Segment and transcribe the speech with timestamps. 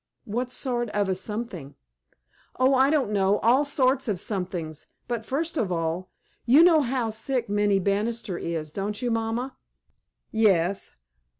[0.25, 1.75] "What sort of a something?"
[2.59, 3.37] "Oh, I don't know.
[3.41, 6.09] All sorts of somethings; but, first of all
[6.43, 9.55] you know how sick Minnie Banister is, don't you, mamma?"
[10.31, 10.95] "Yes."